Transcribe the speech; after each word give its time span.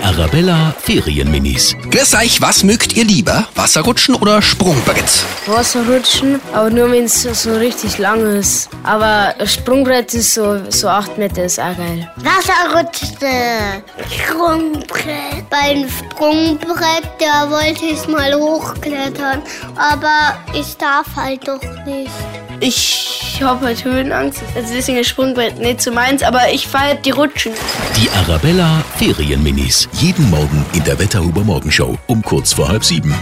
Arabella 0.00 0.74
Ferienminis. 0.80 1.74
Grüß 1.90 2.14
euch, 2.14 2.40
was 2.40 2.62
mögt 2.64 2.96
ihr 2.96 3.04
lieber? 3.04 3.46
Wasserrutschen 3.54 4.14
oder 4.14 4.40
Sprungbrett? 4.40 5.04
Wasserrutschen, 5.46 6.40
aber 6.52 6.70
nur 6.70 6.90
wenn 6.92 7.04
es 7.04 7.22
so 7.22 7.54
richtig 7.54 7.98
lang 7.98 8.20
ist. 8.36 8.68
Aber 8.82 9.34
Sprungbrett 9.46 10.14
ist 10.14 10.34
so, 10.34 10.60
so 10.70 10.88
8 10.88 11.18
Meter, 11.18 11.44
ist 11.44 11.58
auch 11.58 11.76
geil. 11.76 12.10
Wasserrutsche, 12.16 13.82
Sprungbrett. 14.10 15.48
Beim 15.50 15.88
Sprungbrett, 15.88 17.08
da 17.18 17.50
wollte 17.50 17.84
ich 17.84 18.06
mal 18.08 18.34
hochklettern, 18.34 19.42
aber 19.76 20.36
ich 20.54 20.76
darf 20.76 21.06
halt 21.16 21.46
doch 21.46 21.60
nicht. 21.84 22.10
Ich 22.60 23.11
habe 23.40 23.66
halt 23.66 23.84
Höhenangst, 23.84 24.42
also 24.54 24.74
deswegen 24.74 24.98
ist 24.98 25.08
Sprungbrett 25.08 25.58
nicht 25.58 25.80
so 25.80 25.92
meins, 25.92 26.22
aber 26.22 26.52
ich 26.52 26.66
fahre 26.66 26.96
die 26.96 27.10
Rutschen. 27.10 27.52
Die 27.96 28.10
Arabella 28.10 28.82
Ferienminis. 28.96 29.88
Jeden 29.92 30.28
Morgen 30.28 30.66
in 30.74 30.82
der 30.84 30.98
Wetterhuber 30.98 31.42
Morgenshow 31.42 31.96
um 32.08 32.20
kurz 32.20 32.52
vor 32.52 32.68
halb 32.68 32.84
sieben. 32.84 33.14